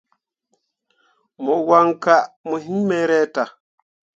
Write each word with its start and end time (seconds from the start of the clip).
Mo 1.43 1.53
wan 1.67 1.87
kah 2.03 2.23
mo 2.47 2.55
hiŋ 2.63 2.77
me 2.89 2.97
reta. 3.09 3.43